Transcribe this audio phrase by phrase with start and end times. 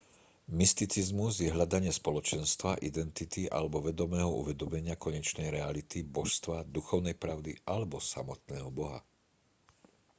[0.59, 8.69] mysticizmus je hľadanie spoločenstva identity alebo vedomého uvedomenia konečnej reality božstva duchovnej pravdy alebo samotného
[8.79, 8.99] boha